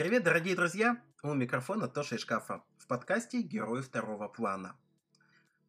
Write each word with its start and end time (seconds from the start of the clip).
Привет, 0.00 0.24
дорогие 0.24 0.56
друзья! 0.56 0.98
У 1.22 1.34
микрофона 1.34 1.86
Тоша 1.86 2.14
из 2.14 2.22
шкафа 2.22 2.64
в 2.78 2.86
подкасте 2.86 3.42
«Герой 3.42 3.82
второго 3.82 4.28
плана». 4.28 4.74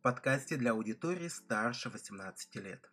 Подкасте 0.02 0.56
для 0.56 0.72
аудитории 0.72 1.28
старше 1.28 1.90
18 1.90 2.56
лет. 2.56 2.90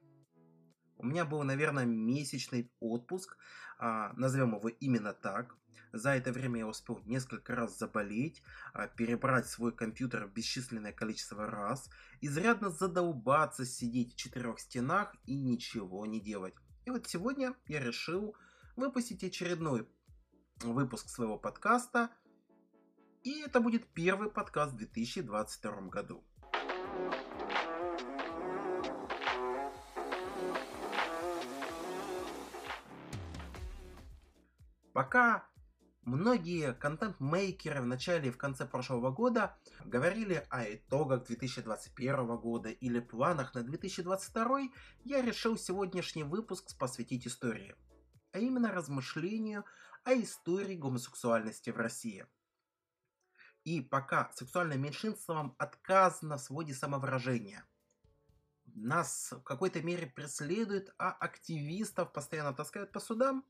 У 0.96 1.06
меня 1.06 1.24
был, 1.24 1.44
наверное, 1.44 1.84
месячный 1.84 2.72
отпуск, 2.80 3.36
а, 3.78 4.12
назовем 4.14 4.56
его 4.56 4.68
именно 4.68 5.12
так. 5.12 5.54
За 5.92 6.10
это 6.10 6.32
время 6.32 6.58
я 6.58 6.66
успел 6.66 7.00
несколько 7.04 7.54
раз 7.54 7.78
заболеть, 7.78 8.42
а, 8.72 8.88
перебрать 8.88 9.46
свой 9.46 9.70
компьютер 9.70 10.26
бесчисленное 10.26 10.92
количество 10.92 11.46
раз, 11.46 11.88
изрядно 12.20 12.70
задолбаться 12.70 13.64
сидеть 13.64 14.14
в 14.14 14.16
четырех 14.16 14.58
стенах 14.58 15.14
и 15.24 15.36
ничего 15.36 16.04
не 16.04 16.20
делать. 16.20 16.54
И 16.84 16.90
вот 16.90 17.06
сегодня 17.06 17.54
я 17.68 17.78
решил 17.78 18.34
выпустить 18.74 19.22
очередной 19.22 19.86
выпуск 20.64 21.08
своего 21.08 21.38
подкаста. 21.38 22.10
И 23.22 23.40
это 23.40 23.60
будет 23.60 23.86
первый 23.92 24.30
подкаст 24.30 24.72
в 24.72 24.76
2022 24.76 25.80
году. 25.88 26.24
Пока 34.92 35.46
многие 36.02 36.72
контент-мейкеры 36.74 37.82
в 37.82 37.86
начале 37.86 38.28
и 38.28 38.32
в 38.32 38.36
конце 38.36 38.66
прошлого 38.66 39.12
года 39.12 39.56
говорили 39.84 40.44
о 40.50 40.64
итогах 40.64 41.24
2021 41.24 42.36
года 42.38 42.70
или 42.70 42.98
планах 42.98 43.54
на 43.54 43.62
2022, 43.62 44.60
я 45.04 45.22
решил 45.22 45.56
сегодняшний 45.56 46.24
выпуск 46.24 46.76
посвятить 46.76 47.26
истории, 47.26 47.76
а 48.32 48.38
именно 48.38 48.72
размышлению 48.72 49.64
о 50.08 50.14
истории 50.14 50.74
гомосексуальности 50.74 51.68
в 51.68 51.76
России. 51.76 52.24
И 53.64 53.82
пока 53.82 54.30
сексуальным 54.32 54.80
меньшинствам 54.80 55.54
отказано 55.58 56.38
в 56.38 56.40
своде 56.40 56.72
самовыражения, 56.72 57.66
нас 58.64 59.32
в 59.32 59.42
какой-то 59.42 59.82
мере 59.82 60.06
преследуют, 60.06 60.94
а 60.96 61.10
активистов 61.10 62.10
постоянно 62.14 62.54
таскают 62.54 62.90
по 62.90 63.00
судам, 63.00 63.44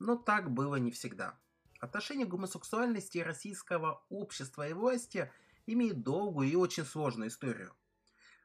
но 0.00 0.16
так 0.16 0.50
было 0.50 0.74
не 0.74 0.90
всегда. 0.90 1.38
Отношение 1.78 2.26
к 2.26 2.30
гомосексуальности 2.30 3.18
российского 3.18 4.04
общества 4.08 4.66
и 4.66 4.72
власти 4.72 5.30
имеет 5.64 6.02
долгую 6.02 6.50
и 6.50 6.56
очень 6.56 6.84
сложную 6.84 7.28
историю. 7.28 7.72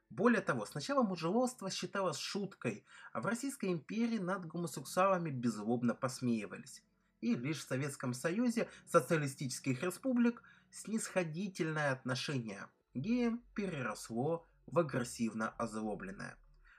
Более 0.08 0.40
того, 0.40 0.66
сначала 0.66 1.02
мужеловство 1.02 1.68
считалось 1.68 2.16
шуткой, 2.16 2.84
а 3.12 3.20
в 3.20 3.26
Российской 3.26 3.72
империи 3.72 4.18
над 4.18 4.46
гомосексуалами 4.46 5.30
беззлобно 5.30 5.96
посмеивались 5.96 6.84
и 7.20 7.34
лишь 7.34 7.58
в 7.58 7.68
Советском 7.68 8.14
Союзе 8.14 8.68
социалистических 8.86 9.82
республик 9.82 10.42
снисходительное 10.70 11.92
отношение 11.92 12.68
к 12.92 12.98
геям 12.98 13.42
переросло 13.54 14.46
в 14.66 14.78
агрессивно 14.78 15.50
озлобленное. 15.50 16.36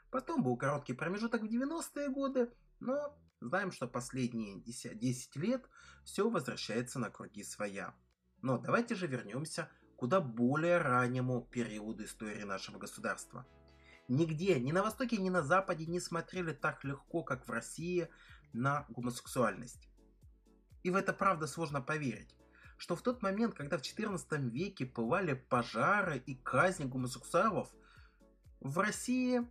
Потом 0.09 0.43
был 0.43 0.57
короткий 0.57 0.93
промежуток 0.93 1.41
в 1.43 1.45
90-е 1.45 2.09
годы, 2.09 2.51
но 2.79 3.17
знаем, 3.39 3.71
что 3.71 3.87
последние 3.87 4.59
10, 4.59 4.97
10 4.97 5.35
лет 5.37 5.69
все 6.03 6.29
возвращается 6.29 6.99
на 6.99 7.09
круги 7.09 7.43
своя. 7.43 7.95
Но 8.41 8.57
давайте 8.57 8.95
же 8.95 9.07
вернемся 9.07 9.69
куда 9.95 10.19
более 10.19 10.79
раннему 10.79 11.41
периоду 11.41 12.03
истории 12.05 12.43
нашего 12.43 12.79
государства. 12.79 13.45
Нигде, 14.07 14.59
ни 14.59 14.71
на 14.71 14.83
Востоке, 14.83 15.17
ни 15.17 15.29
на 15.29 15.43
Западе 15.43 15.85
не 15.85 15.99
смотрели 15.99 16.53
так 16.53 16.83
легко, 16.83 17.23
как 17.23 17.47
в 17.47 17.51
России, 17.51 18.09
на 18.51 18.85
гомосексуальность. 18.89 19.90
И 20.83 20.89
в 20.89 20.95
это 20.95 21.13
правда 21.13 21.47
сложно 21.47 21.81
поверить, 21.81 22.35
что 22.77 22.95
в 22.95 23.01
тот 23.01 23.21
момент, 23.21 23.53
когда 23.53 23.77
в 23.77 23.81
XIV 23.81 24.49
веке 24.49 24.85
пылали 24.85 25.33
пожары 25.33 26.17
и 26.17 26.35
казни 26.35 26.85
гомосексуалов, 26.85 27.69
в 28.59 28.79
России 28.79 29.47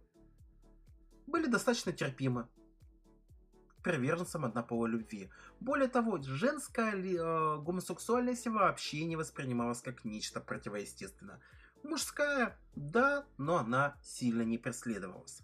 были 1.26 1.46
достаточно 1.46 1.92
терпимы 1.92 2.48
к 3.68 3.82
приверженцам 3.82 4.44
однополой 4.44 4.90
любви. 4.90 5.30
Более 5.60 5.88
того, 5.88 6.20
женская 6.20 6.94
э, 6.94 7.58
гомосексуальность 7.60 8.46
вообще 8.46 9.04
не 9.04 9.16
воспринималась 9.16 9.80
как 9.80 10.04
нечто 10.04 10.40
противоестественное. 10.40 11.40
Мужская, 11.82 12.58
да, 12.74 13.24
но 13.38 13.56
она 13.56 13.96
сильно 14.02 14.42
не 14.42 14.58
преследовалась. 14.58 15.42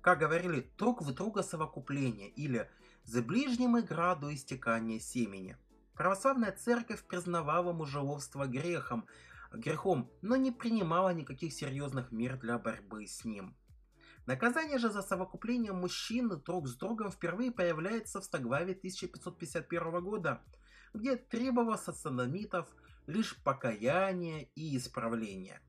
Как 0.00 0.20
говорили, 0.20 0.70
друг 0.78 1.02
в 1.02 1.12
друга 1.12 1.42
совокупление 1.42 2.30
или 2.30 2.70
за 3.08 3.22
ближним 3.22 3.78
игра 3.78 4.14
до 4.14 4.34
истекания 4.34 5.00
семени. 5.00 5.56
Православная 5.94 6.52
церковь 6.52 7.02
признавала 7.04 7.72
мужеловство 7.72 8.46
грехом, 8.46 9.06
грехом, 9.50 10.10
но 10.20 10.36
не 10.36 10.52
принимала 10.52 11.14
никаких 11.14 11.54
серьезных 11.54 12.12
мер 12.12 12.38
для 12.38 12.58
борьбы 12.58 13.06
с 13.06 13.24
ним. 13.24 13.56
Наказание 14.26 14.76
же 14.76 14.90
за 14.90 15.00
совокупление 15.00 15.72
мужчин 15.72 16.28
друг 16.28 16.68
с 16.68 16.76
другом 16.76 17.10
впервые 17.10 17.50
появляется 17.50 18.20
в 18.20 18.24
Стоглаве 18.24 18.74
1551 18.74 20.04
года, 20.04 20.42
где 20.92 21.16
требовалось 21.16 21.88
от 21.88 21.96
садомитов 21.96 22.68
лишь 23.06 23.42
покаяние 23.42 24.50
и 24.54 24.76
исправление– 24.76 25.62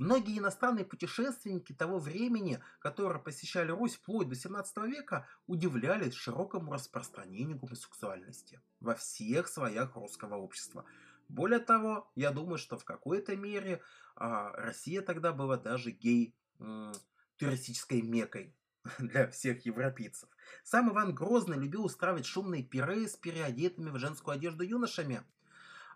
Многие 0.00 0.38
иностранные 0.38 0.86
путешественники 0.86 1.74
того 1.74 1.98
времени, 1.98 2.62
которые 2.78 3.22
посещали 3.22 3.70
Русь 3.70 3.96
вплоть 3.96 4.30
до 4.30 4.34
17 4.34 4.78
века, 4.86 5.28
удивлялись 5.46 6.14
широкому 6.14 6.72
распространению 6.72 7.58
гомосексуальности 7.58 8.62
во 8.80 8.94
всех 8.94 9.46
слоях 9.46 9.96
русского 9.96 10.36
общества. 10.36 10.86
Более 11.28 11.58
того, 11.58 12.10
я 12.14 12.30
думаю, 12.30 12.56
что 12.56 12.78
в 12.78 12.84
какой-то 12.86 13.36
мере 13.36 13.82
а, 14.16 14.52
Россия 14.52 15.02
тогда 15.02 15.34
была 15.34 15.58
даже 15.58 15.90
гей 15.90 16.34
м, 16.60 16.94
туристической 17.36 18.00
мекой 18.00 18.56
для 18.98 19.28
всех 19.28 19.66
европейцев. 19.66 20.30
Сам 20.64 20.90
Иван 20.90 21.14
Грозный 21.14 21.58
любил 21.58 21.84
устраивать 21.84 22.24
шумные 22.24 22.62
пиры 22.62 23.06
с 23.06 23.16
переодетыми 23.16 23.90
в 23.90 23.98
женскую 23.98 24.34
одежду 24.34 24.64
юношами. 24.64 25.24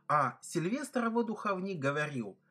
А 0.08 0.38
Сильвестр 0.42 1.06
его 1.06 1.22
духовник 1.22 1.78
говорил– 1.78 2.38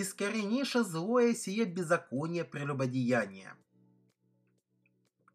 искоренише 0.00 0.82
злое 0.82 1.34
сие 1.34 1.64
беззаконие 1.64 2.44
прелюбодеяния. 2.44 3.56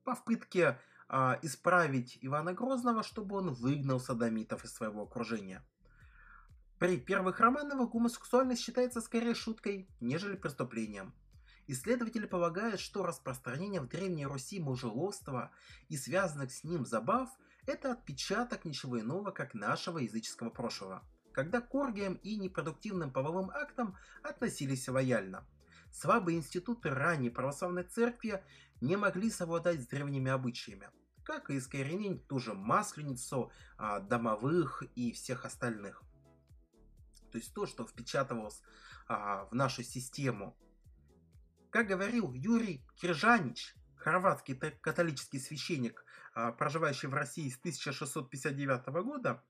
По 0.03 0.15
попытке 0.15 0.79
а, 1.07 1.39
исправить 1.41 2.17
Ивана 2.21 2.53
Грозного, 2.53 3.03
чтобы 3.03 3.37
он 3.37 3.53
выгнал 3.53 3.99
садомитов 3.99 4.63
из 4.65 4.73
своего 4.73 5.03
окружения. 5.03 5.63
При 6.79 6.97
первых 6.97 7.39
Романовых 7.39 7.91
гомосексуальность 7.91 8.61
считается 8.61 9.01
скорее 9.01 9.35
шуткой, 9.35 9.87
нежели 9.99 10.35
преступлением. 10.35 11.13
Исследователи 11.67 12.25
полагают, 12.25 12.79
что 12.79 13.05
распространение 13.05 13.81
в 13.81 13.87
Древней 13.87 14.25
Руси 14.25 14.59
мужеловства 14.59 15.51
и 15.89 15.95
связанных 15.95 16.51
с 16.51 16.63
ним 16.63 16.85
забав– 16.85 17.29
это 17.67 17.91
отпечаток 17.91 18.65
ничего 18.65 18.99
иного, 18.99 19.31
как 19.31 19.53
нашего 19.53 19.99
языческого 19.99 20.49
прошлого– 20.49 21.03
когда 21.31 21.61
к 21.61 21.73
оргиям 21.73 22.15
и 22.15 22.35
непродуктивным 22.35 23.11
половым 23.11 23.49
актам 23.51 23.97
относились 24.23 24.87
лояльно. 24.87 25.45
Слабые 25.91 26.37
институты 26.37 26.89
ранней 26.89 27.29
православной 27.29 27.83
церкви 27.83 28.43
не 28.79 28.95
могли 28.95 29.29
совладать 29.29 29.81
с 29.81 29.87
древними 29.87 30.31
обычаями, 30.31 30.89
как 31.23 31.49
и 31.49 31.57
искоренить 31.57 32.27
ту 32.27 32.39
же 32.39 32.53
масленицу, 32.53 33.51
а, 33.77 33.99
домовых 33.99 34.83
и 34.95 35.11
всех 35.11 35.45
остальных. 35.45 36.03
То 37.31 37.37
есть 37.37 37.53
то, 37.53 37.65
что 37.65 37.85
впечатывалось 37.85 38.61
а, 39.07 39.45
в 39.45 39.55
нашу 39.55 39.83
систему. 39.83 40.57
Как 41.69 41.87
говорил 41.87 42.33
Юрий 42.33 42.85
Киржанич, 42.95 43.75
хорватский 43.95 44.55
католический 44.55 45.39
священник, 45.39 46.03
а, 46.33 46.51
проживающий 46.51 47.07
в 47.07 47.13
России 47.13 47.49
с 47.49 47.57
1659 47.57 48.87
года, 49.03 49.43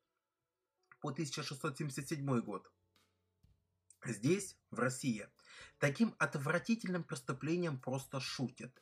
по 1.02 1.10
1677 1.10 2.42
год. 2.42 2.72
Здесь, 4.06 4.58
в 4.70 4.80
России, 4.80 5.28
таким 5.80 6.16
отвратительным 6.20 7.04
преступлением 7.04 7.80
просто 7.80 8.20
шутят. 8.20 8.82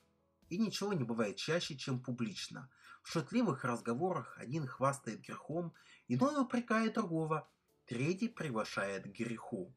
И 0.50 0.58
ничего 0.58 0.94
не 0.94 1.04
бывает 1.04 1.38
чаще, 1.38 1.78
чем 1.78 2.02
публично. 2.02 2.70
В 3.04 3.12
шутливых 3.12 3.64
разговорах 3.64 4.38
один 4.38 4.68
хвастает 4.68 5.22
грехом, 5.22 5.74
иной 6.08 6.42
упрекает 6.42 6.94
другого, 6.94 7.50
третий 7.86 8.28
приглашает 8.28 9.04
к 9.04 9.18
греху. 9.18 9.74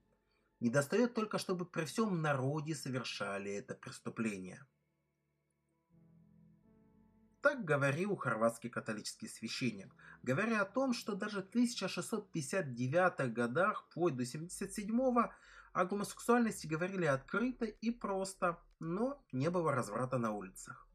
Не 0.60 0.70
достает 0.70 1.14
только, 1.14 1.38
чтобы 1.38 1.64
при 1.64 1.84
всем 1.84 2.20
народе 2.22 2.74
совершали 2.74 3.52
это 3.52 3.74
преступление. 3.74 4.64
Так 7.42 7.64
говорил 7.64 8.14
хорватский 8.14 8.70
католический 8.70 9.28
священник, 9.28 9.92
говоря 10.22 10.62
о 10.62 10.64
том, 10.64 10.94
что 10.94 11.16
даже 11.16 11.42
в 11.42 11.48
1659 11.48 13.32
годах, 13.32 13.84
вплоть 13.90 14.16
до 14.16 14.22
77-го, 14.22 15.32
о 15.72 15.84
гомосексуальности 15.84 16.68
говорили 16.68 17.04
открыто 17.04 17.64
и 17.64 17.90
просто, 17.90 18.60
но 18.78 19.20
не 19.32 19.50
было 19.50 19.72
разврата 19.72 20.18
на 20.18 20.30
улицах. 20.30 20.86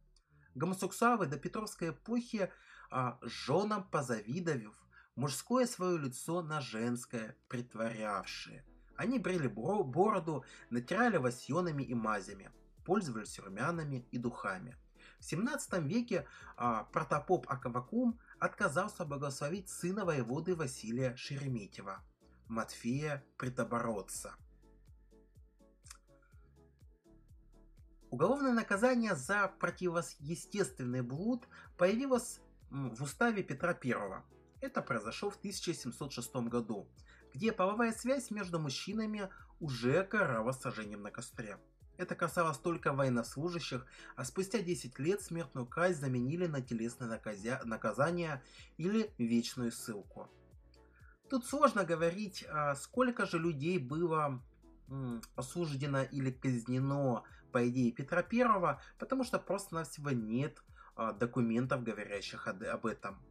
Гомосексуалы 0.55 1.25
до 1.25 1.37
Петровской 1.37 1.89
эпохи 1.89 2.49
а, 2.89 3.19
женам 3.21 3.83
позавидовав, 3.83 4.75
мужское 5.15 5.65
свое 5.65 5.97
лицо 5.97 6.41
на 6.41 6.61
женское 6.61 7.35
притворявшие. 7.49 8.63
Они 8.95 9.19
брили 9.19 9.47
бороду, 9.47 10.45
натирали 10.69 11.17
васьонами 11.17 11.83
и 11.83 11.93
мазями, 11.93 12.51
пользовались 12.85 13.37
румянами 13.37 14.07
и 14.11 14.17
духами. 14.17 14.77
В 15.19 15.25
17 15.25 15.79
веке 15.83 16.27
а, 16.55 16.83
протопоп 16.85 17.49
Акавакум 17.49 18.19
отказался 18.39 19.05
благословить 19.05 19.69
сына 19.69 20.05
воеводы 20.05 20.55
Василия 20.55 21.15
Шереметьева, 21.15 22.03
Матфея 22.47 23.23
Притобородца. 23.37 24.35
Уголовное 28.09 28.53
наказание 28.53 29.15
за 29.15 29.49
противоестественный 29.59 31.01
блуд 31.01 31.45
появилось 31.77 32.39
в 32.69 33.03
уставе 33.03 33.43
Петра 33.43 33.77
I. 33.83 34.23
Это 34.61 34.81
произошло 34.81 35.29
в 35.29 35.35
1706 35.35 36.35
году, 36.47 36.87
где 37.33 37.51
половая 37.51 37.91
связь 37.91 38.31
между 38.31 38.59
мужчинами 38.59 39.29
уже 39.59 40.03
карала 40.03 40.51
сожжением 40.51 41.01
на 41.01 41.11
костре. 41.11 41.59
Это 41.97 42.15
касалось 42.15 42.57
только 42.57 42.93
военнослужащих, 42.93 43.85
а 44.15 44.23
спустя 44.23 44.59
10 44.59 44.99
лет 44.99 45.21
смертную 45.21 45.65
казнь 45.65 45.99
заменили 45.99 46.45
на 46.45 46.61
телесное 46.61 47.07
наказя... 47.07 47.61
наказание 47.65 48.43
или 48.77 49.11
вечную 49.17 49.71
ссылку. 49.71 50.29
Тут 51.29 51.45
сложно 51.45 51.83
говорить, 51.83 52.45
а 52.49 52.75
сколько 52.75 53.25
же 53.25 53.39
людей 53.39 53.79
было 53.79 54.41
осуждено 55.35 56.03
или 56.03 56.31
казнено 56.31 57.23
по 57.51 57.67
идее 57.67 57.91
Петра 57.91 58.23
Первого, 58.23 58.81
потому 58.97 59.23
что 59.23 59.39
просто-навсего 59.39 60.11
нет 60.11 60.63
а, 60.95 61.11
документов, 61.11 61.83
говорящих 61.83 62.47
об 62.47 62.85
этом. 62.85 63.21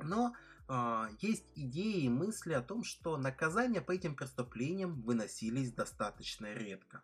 Но 0.00 0.34
э, 0.68 1.08
есть 1.20 1.46
идеи 1.54 2.04
и 2.04 2.08
мысли 2.08 2.54
о 2.54 2.62
том, 2.62 2.82
что 2.82 3.16
наказания 3.16 3.80
по 3.80 3.92
этим 3.92 4.16
преступлениям 4.16 5.00
выносились 5.02 5.72
достаточно 5.72 6.52
редко. 6.52 7.02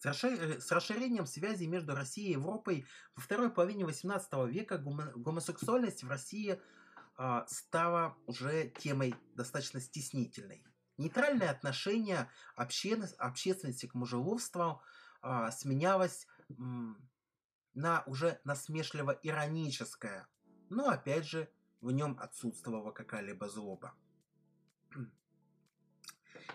С 0.00 0.72
расширением 0.72 1.26
связи 1.26 1.64
между 1.64 1.94
Россией 1.94 2.28
и 2.28 2.32
Европой 2.32 2.86
во 3.14 3.20
второй 3.20 3.50
половине 3.50 3.84
XVIII 3.84 4.48
века 4.48 4.78
гомосексуальность 4.78 6.02
в 6.02 6.08
России 6.08 6.58
э, 7.18 7.44
стала 7.46 8.16
уже 8.26 8.70
темой 8.78 9.14
достаточно 9.34 9.78
стеснительной. 9.78 10.64
Нейтральное 10.96 11.50
отношение 11.50 12.30
общественности 12.56 13.86
к 13.86 13.94
мужеловству 13.94 14.80
э, 15.22 15.50
сменялось 15.52 16.26
на 17.74 18.02
уже 18.06 18.40
насмешливо-ироническое, 18.44 20.24
но 20.70 20.88
опять 20.88 21.26
же 21.26 21.50
в 21.82 21.90
нем 21.90 22.18
отсутствовала 22.18 22.90
какая-либо 22.90 23.50
злоба. 23.50 23.94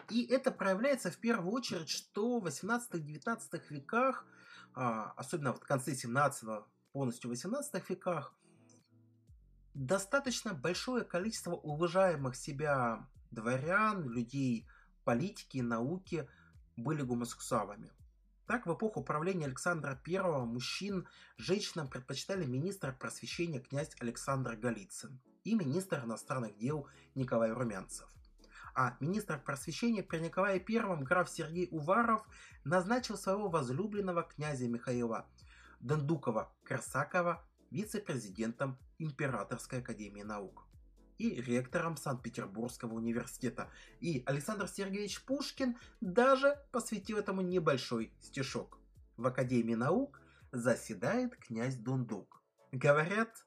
И 0.10 0.26
это 0.26 0.52
проявляется 0.52 1.12
в 1.12 1.18
первую 1.18 1.52
очередь, 1.52 1.90
что 1.90 2.40
в 2.40 2.48
18-19 2.48 3.62
веках, 3.70 4.26
а, 4.74 5.14
особенно 5.18 5.54
в 5.54 5.60
конце 5.60 5.96
17 5.96 6.66
полностью 6.92 7.30
18 7.30 7.90
веках, 7.90 8.34
достаточно 9.74 10.54
большое 10.54 11.04
количество 11.04 11.52
уважаемых 11.52 12.36
себя 12.36 13.08
дворян, 13.32 14.10
людей 14.10 14.68
политики, 15.04 15.60
науки 15.60 16.28
были 16.78 17.02
гомосексуалами. 17.02 17.92
Так, 18.48 18.68
в 18.68 18.74
эпоху 18.74 19.04
правления 19.04 19.46
Александра 19.46 20.00
I 20.08 20.46
мужчин 20.46 21.08
женщинам 21.38 21.88
предпочитали 21.88 22.46
министр 22.46 22.96
просвещения 22.96 23.60
князь 23.60 23.96
Александр 24.00 24.56
Голицын 24.56 25.20
и 25.44 25.56
министр 25.56 26.04
иностранных 26.06 26.56
дел 26.58 26.88
Николай 27.16 27.52
Румянцев 27.52 28.15
а 28.76 28.98
министр 29.00 29.40
просвещения 29.40 30.04
при 30.04 30.20
Николае 30.20 30.64
I 30.68 31.04
граф 31.04 31.30
Сергей 31.30 31.70
Уваров 31.72 32.28
назначил 32.66 33.18
своего 33.18 33.50
возлюбленного 33.50 34.24
князя 34.24 34.68
Михаила 34.68 35.26
Дондукова-Корсакова 35.80 37.42
вице-президентом 37.72 38.78
Императорской 39.00 39.80
академии 39.80 40.24
наук 40.24 40.66
и 41.18 41.42
ректором 41.42 41.96
Санкт-Петербургского 41.96 42.94
университета. 42.96 43.72
И 44.02 44.24
Александр 44.26 44.68
Сергеевич 44.68 45.24
Пушкин 45.24 45.78
даже 46.02 46.58
посвятил 46.72 47.18
этому 47.18 47.42
небольшой 47.42 48.14
стишок. 48.20 48.80
В 49.16 49.26
Академии 49.28 49.76
наук 49.76 50.22
заседает 50.52 51.36
князь 51.38 51.76
Дундук. 51.78 52.44
Говорят, 52.74 53.46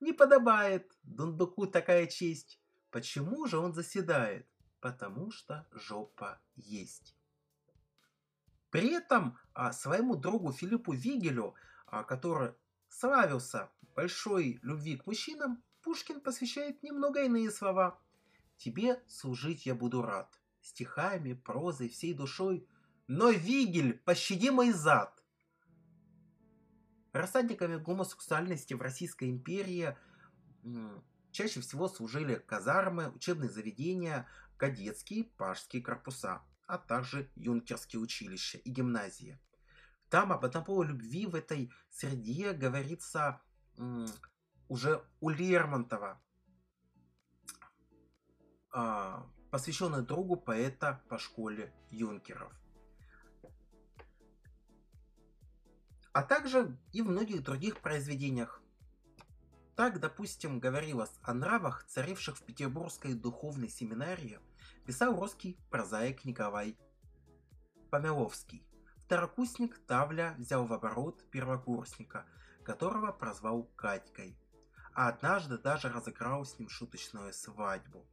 не 0.00 0.14
подобает 0.14 0.90
Дундуку 1.02 1.66
такая 1.66 2.06
честь. 2.06 2.58
Почему 2.94 3.48
же 3.48 3.58
он 3.58 3.74
заседает? 3.74 4.46
Потому 4.78 5.32
что 5.32 5.66
жопа 5.72 6.40
есть. 6.54 7.16
При 8.70 8.90
этом 8.90 9.36
а, 9.52 9.72
своему 9.72 10.14
другу 10.14 10.52
Филиппу 10.52 10.92
Вигелю, 10.92 11.56
а, 11.86 12.04
который 12.04 12.52
славился 12.88 13.68
большой 13.96 14.60
любви 14.62 14.96
к 14.96 15.08
мужчинам, 15.08 15.60
Пушкин 15.82 16.20
посвящает 16.20 16.84
немного 16.84 17.24
иные 17.24 17.50
слова. 17.50 17.98
«Тебе 18.58 19.02
служить 19.08 19.66
я 19.66 19.74
буду 19.74 20.00
рад, 20.00 20.40
стихами, 20.60 21.32
прозой, 21.32 21.88
всей 21.88 22.14
душой, 22.14 22.64
но, 23.08 23.30
Вигель, 23.30 23.98
пощади 24.04 24.50
мой 24.50 24.70
зад!» 24.70 25.20
Рассадниками 27.12 27.74
гомосексуальности 27.74 28.74
в 28.74 28.82
Российской 28.82 29.30
империи 29.30 29.96
чаще 31.34 31.60
всего 31.60 31.88
служили 31.88 32.36
казармы, 32.36 33.10
учебные 33.10 33.50
заведения, 33.50 34.26
кадетские, 34.56 35.24
пажские 35.24 35.82
корпуса, 35.82 36.42
а 36.66 36.78
также 36.78 37.28
юнкерские 37.34 38.00
училища 38.00 38.58
и 38.58 38.70
гимназии. 38.70 39.38
Там 40.08 40.32
об 40.32 40.44
однополой 40.44 40.86
любви 40.86 41.26
в 41.26 41.34
этой 41.34 41.72
среде 41.90 42.52
говорится 42.52 43.42
уже 44.68 45.04
у 45.20 45.28
Лермонтова, 45.28 46.22
а, 48.70 49.26
посвященный 49.50 50.02
другу 50.02 50.36
поэта 50.36 51.02
по 51.08 51.18
школе 51.18 51.74
юнкеров. 51.90 52.52
А 56.12 56.22
также 56.22 56.78
и 56.92 57.02
в 57.02 57.06
многих 57.06 57.42
других 57.42 57.80
произведениях 57.80 58.63
так, 59.76 59.98
допустим, 59.98 60.60
говорилось 60.60 61.18
о 61.22 61.34
нравах, 61.34 61.84
царивших 61.88 62.36
в 62.36 62.42
Петербургской 62.44 63.14
духовной 63.14 63.68
семинарии, 63.68 64.38
писал 64.86 65.18
русский 65.18 65.58
прозаик 65.70 66.24
Николай 66.24 66.78
Помеловский. 67.90 68.64
Второкурсник 68.98 69.78
Тавля 69.86 70.36
взял 70.38 70.64
в 70.66 70.72
оборот 70.72 71.28
первокурсника, 71.30 72.24
которого 72.62 73.12
прозвал 73.12 73.64
Катькой, 73.76 74.38
а 74.94 75.08
однажды 75.08 75.58
даже 75.58 75.88
разыграл 75.88 76.44
с 76.44 76.58
ним 76.58 76.68
шуточную 76.68 77.32
свадьбу. 77.32 78.06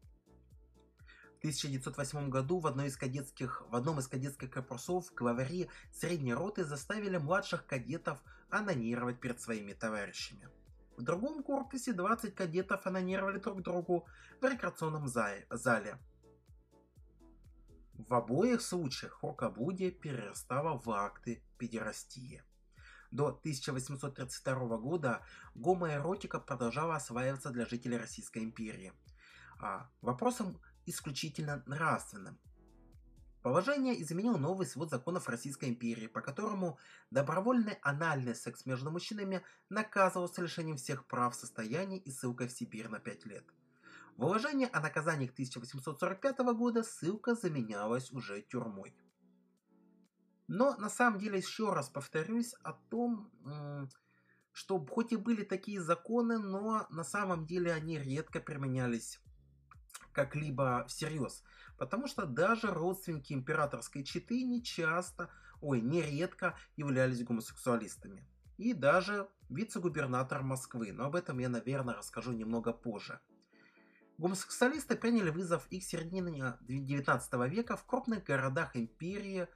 В 1.36 1.38
1908 1.42 2.30
году 2.30 2.60
в, 2.60 2.68
одной 2.68 2.88
из 2.88 2.98
кадетских, 2.98 3.64
в 3.70 3.76
одном 3.76 4.00
из 4.00 4.08
кадетских 4.08 4.52
корпусов 4.52 5.12
главари 5.14 5.70
средней 5.92 6.34
роты 6.34 6.64
заставили 6.64 7.18
младших 7.18 7.66
кадетов 7.66 8.20
анонировать 8.50 9.20
перед 9.20 9.40
своими 9.40 9.74
товарищами– 9.74 10.50
в 11.02 11.04
другом 11.04 11.44
корпусе 11.44 11.94
20 11.94 12.36
кадетов 12.36 12.86
анонировали 12.86 13.40
друг 13.40 13.62
другу 13.62 14.08
в 14.40 14.46
рекреационном 14.46 15.08
зале. 15.08 15.98
В 17.94 18.14
обоих 18.14 18.62
случаях 18.62 19.22
рукоблудие 19.24 19.92
перерастало 19.92 20.80
в 20.80 20.90
акты 20.92 21.44
педерастии. 21.58 22.44
До 23.12 23.28
1832 23.28 24.78
года 24.78 25.22
гомоэротика 25.56 26.40
продолжала 26.40 26.96
осваиваться 26.96 27.50
для 27.50 27.66
жителей 27.66 27.98
Российской 27.98 28.44
империи. 28.44 28.94
А 29.60 29.90
вопросом 30.02 30.60
исключительно 30.86 31.64
нравственным– 31.66 32.40
Положение 33.42 34.00
изменил 34.04 34.38
новый 34.38 34.68
свод 34.68 34.92
законов 34.92 35.28
Российской 35.28 35.70
империи, 35.70 36.06
по 36.06 36.22
которому 36.22 36.78
добровольный 37.10 37.80
анальный 37.82 38.36
секс 38.36 38.68
между 38.68 38.92
мужчинами 38.92 39.44
наказывался 39.70 40.44
лишением 40.44 40.78
всех 40.78 41.08
прав 41.08 41.34
состояния 41.34 41.98
и 41.98 42.12
ссылкой 42.12 42.48
в 42.48 42.52
Сибирь 42.52 42.88
на 42.88 43.00
5 43.00 43.26
лет. 43.26 43.44
В 44.16 44.26
уложении 44.26 44.70
о 44.72 44.80
наказании 44.80 45.28
1845 45.28 46.38
года 46.54 46.84
ссылка 46.84 47.34
заменялась 47.34 48.12
уже 48.12 48.44
тюрьмой. 48.44 48.96
Но 50.48 50.76
на 50.78 50.90
самом 50.90 51.18
деле 51.18 51.40
еще 51.40 51.74
раз 51.74 51.90
повторюсь 51.90 52.54
о 52.62 52.74
том, 52.74 53.32
что 54.52 54.86
хоть 54.86 55.14
и 55.14 55.16
были 55.16 55.44
такие 55.44 55.82
законы, 55.82 56.38
но 56.38 56.86
на 56.92 57.04
самом 57.04 57.48
деле 57.48 57.74
они 57.74 57.98
редко 57.98 58.40
применялись 58.40 59.20
как-либо 60.14 60.86
всерьез. 60.88 61.44
Потому 61.78 62.08
что 62.08 62.26
даже 62.26 62.68
родственники 62.68 63.34
императорской 63.34 64.04
четы 64.04 64.44
не 64.44 64.64
часто, 64.64 65.30
ой, 65.62 65.82
нередко 65.82 66.58
являлись 66.76 67.24
гомосексуалистами. 67.24 68.28
И 68.58 68.74
даже 68.74 69.28
вице-губернатор 69.50 70.44
Москвы, 70.44 70.92
но 70.92 71.06
об 71.06 71.16
этом 71.16 71.40
я, 71.40 71.50
наверное, 71.50 71.96
расскажу 71.96 72.32
немного 72.32 72.74
позже. 72.74 73.20
Гомосексуалисты 74.20 74.96
приняли 74.96 75.32
вызов 75.32 75.66
и 75.72 75.80
к 75.80 75.84
середине 75.84 76.56
19 76.70 77.34
века 77.50 77.76
в 77.76 77.86
крупных 77.86 78.24
городах 78.24 78.76
империи 78.76 79.48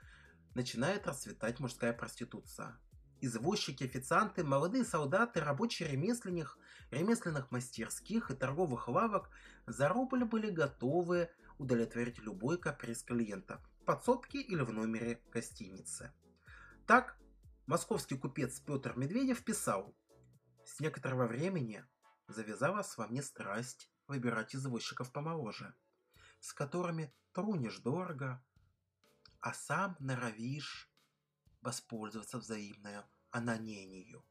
начинает 0.55 1.05
расцветать 1.05 1.59
мужская 1.59 1.93
проституция. 1.93 2.75
Извозчики, 3.21 3.83
официанты, 3.83 4.43
молодые 4.43 4.83
солдаты, 4.83 5.39
рабочие 5.39 5.89
ремесленных, 5.89 6.57
ремесленных 6.89 7.51
мастерских 7.51 8.31
и 8.31 8.35
торговых 8.35 8.87
лавок 8.87 9.29
за 9.67 9.89
рубль 9.89 10.25
были 10.25 10.50
готовы 10.50 11.29
удовлетворить 11.57 12.19
любой 12.19 12.57
каприз 12.57 13.03
клиента 13.03 13.62
в 13.81 13.86
подсобке 13.86 14.41
или 14.41 14.62
в 14.62 14.72
номере 14.72 15.22
гостиницы. 15.31 16.13
Так, 16.86 17.17
московский 17.65 18.17
купец 18.17 18.60
Петр 18.60 18.95
Медведев 18.95 19.43
писал 19.43 19.95
«С 20.65 20.79
некоторого 20.79 21.27
времени 21.27 21.86
завязалась 22.27 22.98
во 22.98 23.07
мне 23.07 23.22
страсть 23.22 23.89
выбирать 24.07 24.55
извозчиков 24.55 25.12
помоложе, 25.12 25.75
с 26.39 26.53
которыми 26.53 27.13
трунешь 27.34 27.79
дорого, 27.79 28.43
а 29.39 29.53
сам 29.53 29.95
норовишь 30.00 30.91
воспользоваться 31.62 32.38
взаимной 32.38 33.03
анонению, 33.31 34.24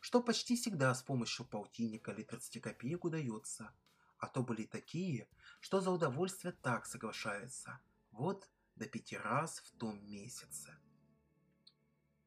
что 0.00 0.22
почти 0.22 0.56
всегда 0.56 0.94
с 0.94 1.02
помощью 1.02 1.46
полтинника 1.46 2.12
или 2.12 2.22
30 2.22 2.62
копеек 2.62 3.04
удается, 3.04 3.74
а 4.20 4.26
то 4.26 4.42
были 4.42 4.64
такие, 4.64 5.28
что 5.60 5.80
за 5.80 5.90
удовольствие 5.90 6.52
так 6.52 6.86
соглашаются, 6.86 7.80
вот 8.12 8.48
до 8.76 8.86
пяти 8.86 9.16
раз 9.16 9.60
в 9.60 9.70
том 9.78 10.04
месяце. 10.04 10.76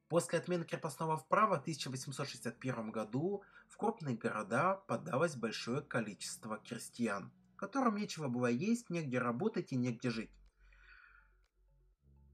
После 0.09 0.37
отмены 0.39 0.65
крепостного 0.65 1.17
права 1.17 1.57
в 1.57 1.61
1861 1.61 2.91
году 2.91 3.43
в 3.67 3.77
крупные 3.77 4.15
города 4.15 4.75
подалось 4.75 5.35
большое 5.35 5.81
количество 5.81 6.57
крестьян, 6.57 7.31
которым 7.55 7.95
нечего 7.95 8.27
было 8.27 8.47
есть, 8.47 8.89
негде 8.89 9.17
работать 9.17 9.71
и 9.71 9.75
негде 9.75 10.09
жить. 10.09 10.31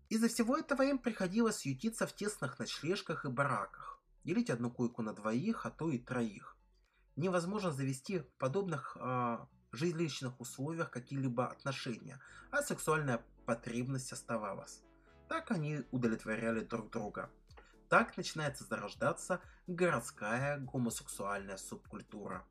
Из-за 0.10 0.28
всего 0.28 0.58
этого 0.58 0.82
им 0.82 0.98
приходилось 0.98 1.66
ютиться 1.66 2.08
в 2.08 2.16
тесных 2.16 2.60
ночлежках 2.60 3.26
и 3.26 3.30
бараках, 3.30 4.02
делить 4.24 4.50
одну 4.50 4.72
койку 4.72 5.02
на 5.02 5.14
двоих, 5.14 5.66
а 5.66 5.72
то 5.72 5.90
и 5.90 6.00
троих. 6.00 6.59
Невозможно 7.20 7.74
завести 7.74 8.20
в 8.20 8.32
подобных 8.38 8.96
э, 8.98 9.40
жилищных 9.74 10.40
условиях 10.40 10.90
какие-либо 10.90 11.50
отношения, 11.52 12.18
а 12.50 12.62
сексуальная 12.62 13.22
потребность 13.46 14.14
оставалась. 14.14 14.84
Так 15.28 15.52
они 15.52 15.84
удовлетворяли 15.92 16.62
друг 16.62 16.92
друга. 16.92 17.30
Так 17.90 18.16
начинается 18.16 18.64
зарождаться 18.64 19.42
городская 19.68 20.60
гомосексуальная 20.60 21.58
субкультура. 21.58 22.46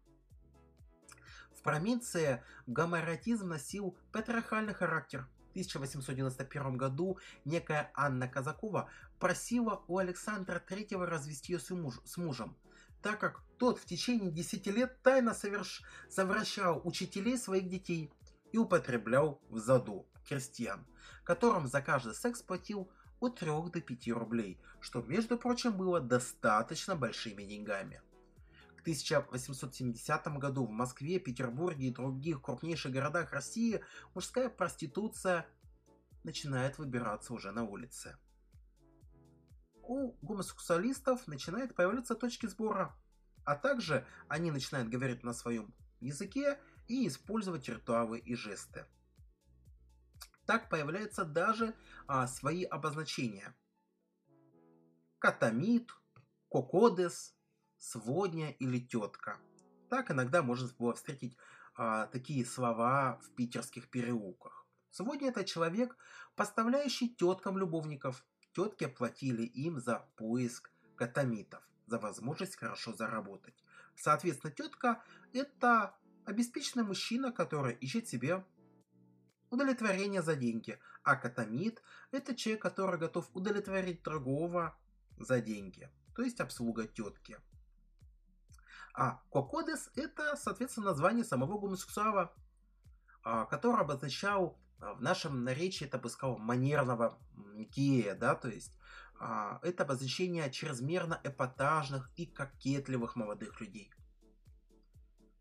В 1.57 1.63
провинции 1.63 2.45
гомоэротизм 2.67 3.49
носил 3.49 3.97
патриархальный 4.13 4.75
характер. 4.75 5.27
В 5.47 5.51
1891 5.53 6.77
году 6.77 7.19
некая 7.47 7.91
Анна 7.95 8.29
Казакова 8.29 8.91
просила 9.19 9.83
у 9.89 9.97
Александра 9.97 10.63
III 10.69 11.07
развести 11.07 11.55
ее 11.55 11.59
с, 11.59 11.71
муж, 11.71 12.03
с 12.05 12.19
мужем, 12.19 12.55
так 13.03 13.21
как 13.21 13.43
тот 13.59 13.79
в 13.79 13.85
течение 13.85 14.31
10 14.31 14.67
лет 14.69 15.03
тайно 15.03 15.35
соверш... 15.35 15.83
совращал 16.09 16.81
учителей 16.85 17.39
своих 17.39 17.69
детей 17.69 18.13
и 18.53 18.59
употреблял 18.59 19.41
в 19.51 19.59
заду 19.59 20.07
крестьян, 20.27 20.87
которым 21.25 21.67
за 21.67 21.83
каждый 21.83 22.15
секс 22.15 22.43
платил 22.43 22.91
от 23.21 23.39
3 23.39 23.51
до 23.73 23.81
5 23.81 24.09
рублей, 24.09 24.61
что, 24.81 25.03
между 25.03 25.37
прочим, 25.37 25.77
было 25.77 26.01
достаточно 26.01 26.97
большими 26.97 27.43
деньгами. 27.43 28.01
К 28.77 28.81
1870 28.83 30.39
году 30.39 30.65
в 30.65 30.71
Москве, 30.71 31.19
Петербурге 31.19 31.89
и 31.89 31.93
других 31.93 32.41
крупнейших 32.41 32.93
городах 32.93 33.33
России 33.33 33.83
мужская 34.15 34.49
проституция 34.49 35.47
начинает 36.23 36.79
выбираться 36.79 37.35
уже 37.35 37.51
на 37.51 37.65
улице. 37.65 38.17
У 39.89 40.13
гомосексуалистов 40.21 41.27
начинают 41.27 41.75
появляться 41.75 42.15
точки 42.15 42.45
сбора, 42.45 42.95
а 43.45 43.57
также 43.57 44.07
они 44.29 44.51
начинают 44.51 44.91
говорить 44.91 45.25
на 45.25 45.33
своем 45.33 45.75
языке 46.01 46.61
и 46.89 47.09
использовать 47.09 47.71
ритуалы 47.71 48.19
и 48.19 48.35
жесты. 48.35 48.85
Так 50.45 50.69
появляются 50.69 51.25
даже 51.25 51.75
а, 52.07 52.27
свои 52.27 52.65
обозначения. 52.65 53.57
Катамид, 55.21 55.91
кокодес, 56.51 57.35
сводня 57.79 58.51
или 58.51 58.81
тетка. 58.81 59.39
Так 59.89 60.11
иногда 60.11 60.43
можно 60.43 60.69
было 60.79 60.93
встретить 60.93 61.39
а, 61.75 62.09
такие 62.09 62.45
слова 62.45 63.19
в 63.23 63.31
питерских 63.31 63.89
переулках. 63.89 64.67
Сводня 64.91 65.29
это 65.29 65.45
человек, 65.45 65.97
поставляющий 66.37 67.09
теткам 67.09 67.57
любовников. 67.57 68.27
Тетки 68.59 68.89
платили 68.89 69.45
им 69.45 69.79
за 69.79 70.05
поиск 70.17 70.73
катамитов, 70.97 71.63
за 71.87 72.01
возможность 72.01 72.57
хорошо 72.57 72.93
заработать. 72.93 73.55
Соответственно, 73.95 74.53
тетка 74.53 75.01
это 75.33 75.95
обеспеченный 76.25 76.83
мужчина, 76.83 77.31
который 77.31 77.75
ищет 77.75 78.09
себе 78.09 78.45
удовлетворение 79.51 80.23
за 80.23 80.35
деньги, 80.35 80.81
а 81.05 81.15
катамит– 81.15 81.81
это 82.11 82.35
человек, 82.35 82.61
который 82.61 82.99
готов 82.99 83.31
удовлетворить 83.33 84.03
другого 84.03 84.77
за 85.21 85.41
деньги, 85.41 85.89
то 86.17 86.23
есть 86.23 86.41
обслуга 86.41 86.89
тетки. 86.89 87.39
А 88.93 89.23
кокодес– 89.31 89.89
это, 89.95 90.35
соответственно, 90.35 90.87
название 90.87 91.25
самого 91.25 91.61
гомосексуала, 91.61 92.35
а, 93.23 93.45
который 93.45 93.83
обозначал 93.83 94.59
в 94.81 95.03
нашем 95.03 95.45
наречии, 95.45 95.87
это 95.87 95.99
бы 95.99 96.09
сказал, 96.09 96.39
манерного 96.39 97.19
гея, 97.75 98.15
да, 98.15 98.35
то 98.35 98.49
есть 98.49 98.73
а, 99.21 99.59
это 99.63 99.83
обозначение 99.83 100.51
чрезмерно 100.51 101.21
эпатажных 101.25 102.11
и 102.17 102.27
кокетливых 102.27 103.17
молодых 103.17 103.61
людей. 103.61 103.93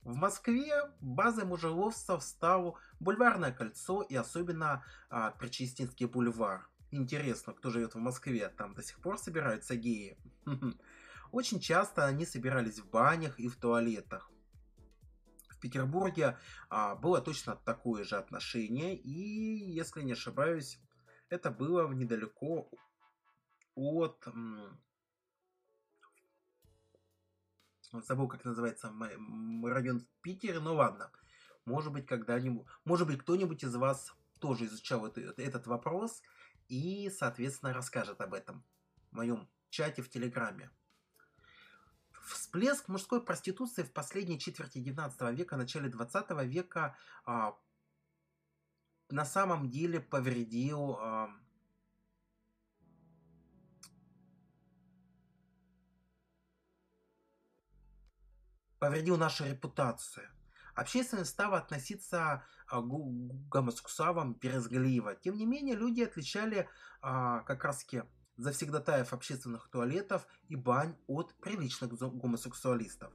В 0.04 0.16
Москве 0.16 0.74
базой 1.02 1.46
мужеловства 1.46 2.18
стал 2.20 2.78
Бульварное 3.00 3.52
кольцо 3.52 4.02
и 4.02 4.16
особенно 4.16 4.84
а, 5.10 5.32
Причистинский 5.32 6.06
бульвар. 6.06 6.68
Интересно, 6.92 7.54
кто 7.54 7.70
живет 7.70 7.94
в 7.94 8.00
Москве, 8.00 8.48
там 8.50 8.74
до 8.74 8.82
сих 8.82 9.00
пор 9.00 9.18
собираются 9.18 9.76
геи. 9.76 10.18
Очень 11.32 11.60
часто 11.60 12.06
они 12.06 12.26
собирались 12.26 12.80
в 12.80 12.90
банях 12.90 13.38
и 13.38 13.50
в 13.50 13.58
туалетах. 13.58 14.32
В 15.58 15.60
Петербурге 15.60 16.38
а, 16.70 16.96
было 16.96 17.20
точно 17.20 17.56
такое 17.56 18.04
же 18.04 18.16
отношение, 18.16 18.96
и, 18.96 19.72
если 19.74 20.04
не 20.04 20.14
ошибаюсь, 20.14 20.80
это 21.30 21.50
было 21.50 21.92
недалеко 21.92 22.70
от 23.74 24.28
забыл, 27.92 28.28
как 28.28 28.46
называется 28.46 28.94
район 29.64 30.02
в 30.02 30.22
Питере, 30.22 30.60
ну 30.60 30.76
ладно. 30.76 31.12
Может 31.66 31.92
быть, 31.92 32.06
когда-нибудь, 32.06 32.66
может 32.86 33.08
быть, 33.08 33.20
кто-нибудь 33.20 33.64
из 33.64 33.76
вас 33.76 34.14
тоже 34.40 34.66
изучал 34.66 35.06
это, 35.06 35.22
этот 35.42 35.68
вопрос 35.68 36.22
и, 36.68 37.10
соответственно, 37.10 37.74
расскажет 37.74 38.22
об 38.22 38.34
этом 38.34 38.64
в 39.12 39.16
моем 39.16 39.50
чате 39.70 40.02
в 40.02 40.10
Телеграме. 40.10 40.70
Всплеск 42.28 42.90
мужской 42.90 43.24
проституции 43.24 43.84
в 43.84 43.94
последней 43.94 44.38
четверти 44.38 44.80
19 44.80 45.22
века, 45.38 45.56
начале 45.56 45.90
20 45.90 46.32
века 46.44 46.96
а, 47.26 47.58
на 49.10 49.26
самом 49.26 49.70
деле 49.70 50.02
повредил 50.02 50.98
а, 51.00 51.30
повредил 58.80 59.18
нашу 59.18 59.46
репутацию. 59.46 60.30
Общественность 60.76 61.32
стала 61.32 61.58
относиться 61.58 62.44
а, 62.68 62.82
к 62.82 62.86
гомосексуалам 63.50 64.36
перезгливо. 64.36 65.16
Тем 65.16 65.36
не 65.36 65.46
менее, 65.46 65.76
люди 65.76 66.02
отличали 66.02 66.70
а, 67.02 67.40
как 67.42 67.64
раз 67.64 67.80
таки 67.80 68.04
завсегдатаев 68.38 69.14
общественных 69.14 69.68
туалетов 69.70 70.28
и 70.48 70.56
бань 70.56 70.96
от 71.08 71.34
приличных 71.36 71.94
гомосексуалистов. 71.94 73.12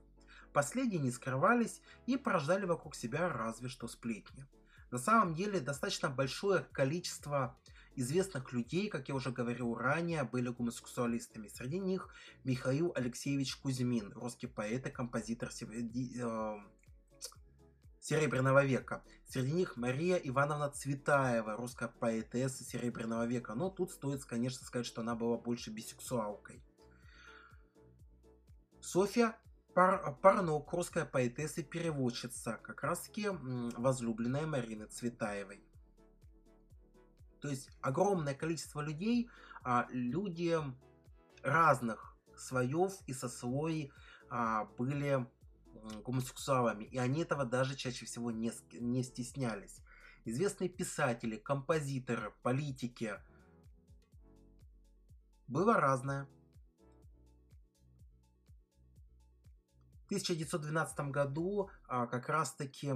Последние 0.53 1.01
не 1.01 1.11
скрывались 1.11 1.81
и 2.07 2.17
порождали 2.17 2.67
вокруг 2.67 2.95
себя 2.95 3.29
разве 3.29 3.69
что 3.69 3.89
сплетни. 3.89 4.47
На 4.91 4.99
самом 4.99 5.35
деле 5.35 5.61
достаточно 5.61 6.11
большое 6.11 6.67
количество 6.73 7.57
известных 7.97 8.53
людей, 8.53 8.89
как 8.89 9.09
я 9.09 9.15
уже 9.15 9.31
говорил 9.31 9.75
ранее, 9.75 10.25
были 10.25 10.49
гомосексуалистами. 10.49 11.49
Среди 11.49 11.79
них 11.79 12.09
Михаил 12.45 12.93
Алексеевич 12.95 13.57
Кузьмин, 13.57 14.13
русский 14.13 14.47
поэт 14.47 14.87
и 14.87 14.91
композитор 14.91 15.51
э, 15.51 16.57
Серебряного 18.03 18.65
века. 18.65 19.05
Среди 19.29 19.53
них 19.53 19.77
Мария 19.77 20.17
Ивановна 20.17 20.69
Цветаева, 20.71 21.57
русская 21.57 21.87
поэтесса 21.87 22.65
Серебряного 22.65 23.27
века. 23.27 23.55
Но 23.55 23.71
тут 23.71 23.93
стоит, 23.93 24.25
конечно, 24.25 24.67
сказать, 24.67 24.87
что 24.87 25.03
она 25.03 25.15
была 25.15 25.39
больше 25.39 25.71
бисексуалкой. 25.71 26.61
Софья 28.81 29.37
Пар, 29.73 30.17
Парнок, 30.21 30.73
русская 30.73 31.05
поэтесса 31.05 31.61
и 31.61 31.65
переводчица, 31.65 32.59
как 32.61 32.83
раз 32.83 33.03
таки 33.03 33.29
возлюбленная 33.31 34.47
Марины 34.47 34.87
Цветаевой. 34.87 35.65
То 37.41 37.49
есть 37.49 37.71
огромное 37.81 38.35
количество 38.35 38.81
людей, 38.81 39.31
а, 39.63 39.87
люди 39.91 40.59
разных 41.43 42.17
слоев 42.37 42.95
и 43.07 43.13
сословий 43.13 43.93
а, 44.29 44.65
были 44.77 45.25
гомосексуалами, 46.05 46.85
и 46.85 46.99
они 46.99 47.23
этого 47.23 47.45
даже 47.45 47.77
чаще 47.77 48.07
всего 48.07 48.31
не, 48.31 48.53
не 48.73 49.03
стеснялись. 49.03 49.81
Известные 50.25 50.69
писатели, 50.69 51.37
композиторы, 51.37 52.33
политики. 52.43 53.15
Было 55.49 55.75
разное. 55.75 56.29
1912 60.13 61.11
году 61.11 61.71
а, 61.89 62.07
как 62.07 62.29
раз-таки 62.29 62.95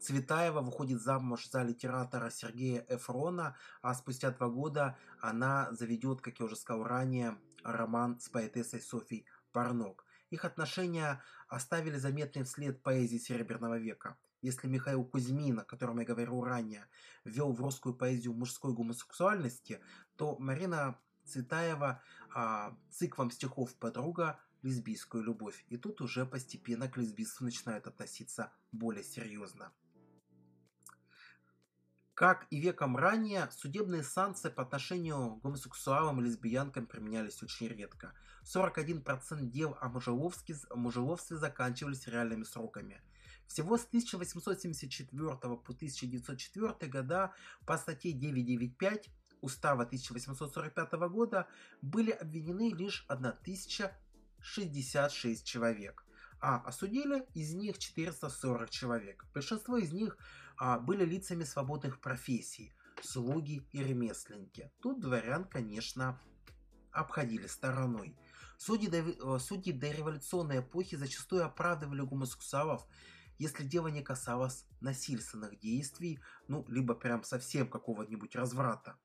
Цветаева 0.00 0.60
выходит 0.60 1.00
замуж 1.00 1.48
за 1.48 1.62
литератора 1.62 2.30
Сергея 2.30 2.84
Эфрона, 2.88 3.56
а 3.80 3.94
спустя 3.94 4.30
два 4.30 4.48
года 4.48 4.98
она 5.20 5.72
заведет, 5.72 6.20
как 6.20 6.38
я 6.38 6.44
уже 6.44 6.54
сказал 6.54 6.84
ранее, 6.84 7.38
роман 7.64 8.20
с 8.20 8.28
поэтессой 8.28 8.80
Софией 8.80 9.26
Парнок. 9.52 10.04
Их 10.32 10.46
отношения 10.46 11.22
оставили 11.46 11.98
заметный 11.98 12.46
след 12.46 12.82
поэзии 12.82 13.18
Серебряного 13.18 13.78
века. 13.78 14.16
Если 14.40 14.66
Михаил 14.66 15.04
Кузьмин, 15.04 15.58
о 15.58 15.64
котором 15.64 15.98
я 15.98 16.06
говорил 16.06 16.42
ранее, 16.42 16.86
ввел 17.26 17.52
в 17.52 17.60
русскую 17.60 17.94
поэзию 17.94 18.32
мужской 18.32 18.72
гомосексуальности, 18.72 19.80
то 20.16 20.38
Марина 20.38 20.98
Цветаева 21.24 22.02
а, 22.34 22.74
циклом 22.90 23.30
стихов 23.30 23.74
«Подруга» 23.74 24.40
лесбийскую 24.62 25.22
любовь. 25.22 25.66
И 25.68 25.76
тут 25.76 26.00
уже 26.00 26.24
постепенно 26.24 26.88
к 26.88 26.96
лесбийству 26.96 27.44
начинают 27.44 27.86
относиться 27.86 28.50
более 28.72 29.04
серьезно. 29.04 29.70
Как 32.14 32.46
и 32.50 32.60
веком 32.60 32.96
ранее, 32.96 33.48
судебные 33.52 34.02
санкции 34.02 34.50
по 34.50 34.62
отношению 34.62 35.36
к 35.36 35.42
гомосексуалам 35.42 36.20
и 36.20 36.24
лесбиянкам 36.24 36.86
применялись 36.86 37.42
очень 37.42 37.68
редко. 37.68 38.12
41% 38.44 39.40
дел 39.46 39.78
о 39.80 39.88
мужеловстве 40.76 41.36
заканчивались 41.36 42.06
реальными 42.06 42.44
сроками. 42.44 43.00
Всего 43.46 43.78
с 43.78 43.84
1874 43.84 45.28
по 45.36 45.72
1904 45.72 46.90
года 46.90 47.32
по 47.66 47.78
статье 47.78 48.12
995 48.12 49.08
Устава 49.40 49.82
1845 49.82 50.92
года 51.10 51.48
были 51.80 52.12
обвинены 52.12 52.72
лишь 52.72 53.04
1000 53.08 53.90
66 54.42 55.44
человек, 55.46 56.04
а 56.40 56.58
осудили 56.58 57.24
из 57.34 57.54
них 57.54 57.78
440 57.78 58.70
человек. 58.70 59.24
Большинство 59.32 59.76
из 59.76 59.92
них 59.92 60.16
были 60.78 61.04
лицами 61.04 61.44
свободных 61.44 62.00
профессий, 62.00 62.72
слуги 63.02 63.66
и 63.72 63.82
ремесленники. 63.82 64.70
Тут 64.80 65.00
дворян, 65.00 65.44
конечно, 65.44 66.20
обходили 66.92 67.46
стороной. 67.46 68.16
Э, 68.68 69.38
судьи 69.38 69.72
до 69.72 69.90
революционной 69.90 70.60
эпохи 70.60 70.96
зачастую 70.96 71.44
оправдывали 71.44 72.02
гомосексуалов, 72.02 72.86
если 73.38 73.64
дело 73.64 73.88
не 73.88 74.02
касалось 74.02 74.66
насильственных 74.80 75.58
действий, 75.58 76.20
ну, 76.46 76.64
либо 76.68 76.94
прям 76.94 77.24
совсем 77.24 77.68
какого-нибудь 77.68 78.36
разврата. 78.36 78.96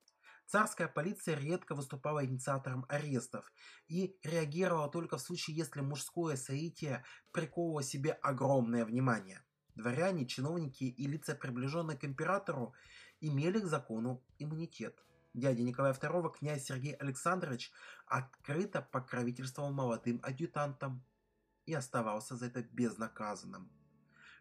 Царская 0.46 0.88
полиция 0.88 1.36
редко 1.36 1.74
выступала 1.74 2.24
инициатором 2.24 2.86
арестов 2.88 3.52
и 3.88 4.16
реагировала 4.22 4.88
только 4.88 5.18
в 5.18 5.20
случае, 5.20 5.56
если 5.56 5.80
мужское 5.80 6.36
соитие 6.36 7.04
приковывало 7.32 7.82
себе 7.82 8.12
огромное 8.12 8.84
внимание. 8.84 9.42
Дворяне, 9.78 10.26
чиновники 10.26 10.82
и 10.82 11.06
лица, 11.06 11.36
приближенные 11.36 11.96
к 11.96 12.04
императору, 12.04 12.74
имели 13.20 13.60
к 13.60 13.66
закону 13.66 14.20
иммунитет. 14.40 14.98
Дядя 15.34 15.62
Николая 15.62 15.94
II, 15.94 16.32
князь 16.36 16.64
Сергей 16.64 16.94
Александрович, 16.94 17.70
открыто 18.06 18.82
покровительствовал 18.82 19.70
молодым 19.70 20.20
адъютантам 20.24 21.04
и 21.64 21.74
оставался 21.74 22.34
за 22.34 22.46
это 22.46 22.64
безнаказанным. 22.64 23.70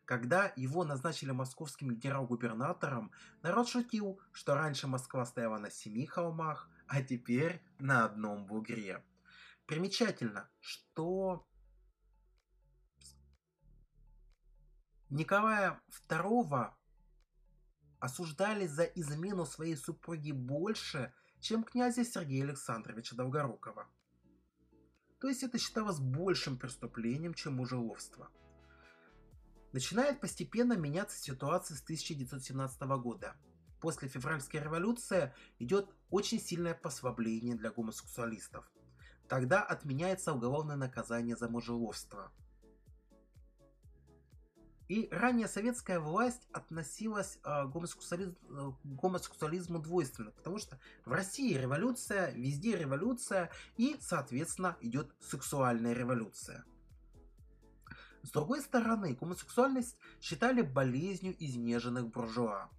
Когда 0.06 0.52
его 0.56 0.84
назначили 0.84 1.30
московским 1.30 1.92
генерал-губернатором, 1.92 3.12
народ 3.44 3.70
шутил, 3.70 4.20
что 4.32 4.56
раньше 4.56 4.88
Москва 4.88 5.24
стояла 5.26 5.60
на 5.60 5.70
семи 5.70 6.08
холмах, 6.08 6.68
а 6.88 7.04
теперь 7.04 7.62
на 7.78 8.06
одном 8.06 8.48
бугре. 8.48 9.04
Примечательно, 9.68 10.50
что 10.62 11.46
Николая 15.10 15.82
II 16.10 16.74
осуждали 18.00 18.68
за 18.68 18.84
измену 18.84 19.46
своей 19.46 19.78
супруги 19.78 20.32
больше, 20.32 21.14
чем 21.40 21.64
князя 21.64 22.04
Сергея 22.04 22.44
Александровича 22.44 23.16
Долгорукова. 23.16 23.88
То 25.20 25.30
есть 25.30 25.44
это 25.44 25.58
считалось 25.58 26.00
большим 26.00 26.58
преступлением, 26.58 27.34
чем 27.34 27.56
мужеловство. 27.56 28.30
Начинает 29.72 30.20
постепенно 30.20 30.74
меняться 30.74 31.18
ситуация 31.18 31.78
с 31.78 31.84
1917 31.84 32.82
года. 33.02 33.36
После 33.80 34.10
февральской 34.10 34.60
революции 34.60 35.34
идет 35.60 35.90
очень 36.10 36.40
сильное 36.40 36.74
послабление 36.74 37.56
для 37.56 37.72
гомосексуалистов. 37.72 38.70
Тогда 39.28 39.62
отменяется 39.64 40.34
уголовное 40.34 40.76
наказание 40.76 41.36
за 41.36 41.48
мужеловство. 41.48 42.32
И 44.88 45.10
ранее 45.12 45.48
советская 45.48 46.00
власть 46.00 46.48
относилась 46.54 47.40
э, 47.44 47.66
к 47.66 47.68
гомосексуализму, 47.68 48.36
э, 48.50 48.72
гомосексуализму 48.84 49.80
двойственно, 49.80 50.32
потому 50.32 50.60
что 50.60 50.80
в 51.06 51.12
России 51.12 51.54
революция, 51.54 52.32
везде 52.32 52.78
революция, 52.78 53.52
и, 53.76 53.98
соответственно, 54.00 54.78
идет 54.82 55.14
сексуальная 55.20 55.94
революция– 55.94 56.64
с 58.28 58.32
другой 58.32 58.62
стороны, 58.62 59.16
гомосексуальность 59.16 59.96
считали 60.20 60.62
болезнью 60.62 61.34
изнеженных 61.40 62.10
буржуа, 62.10 62.70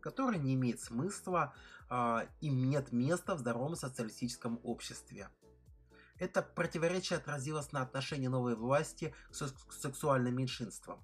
которая 0.00 0.38
не 0.38 0.54
имеет 0.54 0.80
смысла 0.80 1.52
э, 1.90 2.28
и 2.40 2.48
нет 2.48 2.92
места 2.92 3.34
в 3.34 3.40
здоровом 3.40 3.74
социалистическом 3.74 4.60
обществе. 4.62 5.30
Это 6.20 6.42
противоречие 6.42 7.16
отразилось 7.16 7.72
на 7.72 7.82
отношении 7.82 8.28
новой 8.28 8.54
власти 8.54 9.12
к 9.30 9.72
сексуальным 9.72 10.36
меньшинствам. 10.36 11.02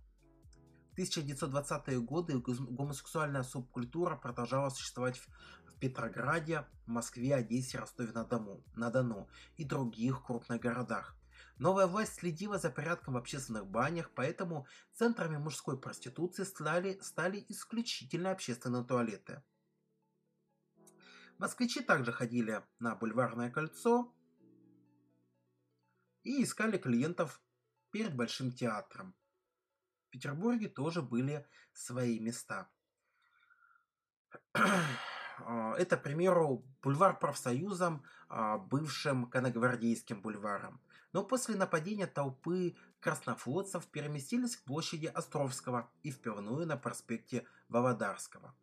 В 1.01 1.03
1920-е 1.03 1.99
годы 2.01 2.39
гомосексуальная 2.39 3.43
субкультура 3.43 4.17
продолжала 4.17 4.69
существовать 4.69 5.17
в 5.17 5.29
Петрограде, 5.81 6.67
Москве, 6.85 7.35
Одессе, 7.37 7.79
Ростове-на-Дону 7.79 8.63
на 8.75 8.91
Дону 8.91 9.27
и 9.57 9.65
других 9.65 10.23
крупных 10.23 10.61
городах. 10.61 11.17
Новая 11.57 11.87
власть 11.87 12.17
следила 12.17 12.59
за 12.59 12.69
порядком 12.69 13.15
в 13.15 13.17
общественных 13.17 13.67
банях, 13.67 14.11
поэтому 14.15 14.67
центрами 14.93 15.39
мужской 15.39 15.81
проституции 15.81 16.45
стали, 16.45 16.99
стали 17.01 17.47
исключительно 17.49 18.33
общественные 18.33 18.85
туалеты. 18.85 19.43
Москвичи 21.39 21.81
также 21.81 22.13
ходили 22.13 22.63
на 22.79 22.95
бульварное 22.95 23.51
кольцо 23.51 24.15
и 26.25 26.43
искали 26.43 26.77
клиентов 26.77 27.41
перед 27.91 28.15
Большим 28.15 28.53
театром. 28.53 29.15
Петербурге 30.11 30.69
тоже 30.69 31.03
были 31.03 31.47
свои 31.73 32.19
места. 32.19 32.69
Это, 34.53 35.97
к 35.97 36.03
примеру, 36.03 36.65
бульвар 36.83 37.19
профсоюзом, 37.19 38.05
а, 38.29 38.59
бывшим 38.59 39.27
коногвардейским 39.31 40.21
бульваром 40.21 40.81
но 41.13 41.25
после 41.25 41.57
нападения 41.57 42.07
толпы 42.07 42.77
краснофлотцев 43.01 43.87
переместились 43.87 44.57
к 44.57 44.65
площади 44.65 45.07
Островского 45.07 45.91
и 46.03 46.11
в 46.11 46.21
пивную 46.21 46.67
на 46.67 46.77
проспекте 46.77 47.47
Володарского. 47.69 48.55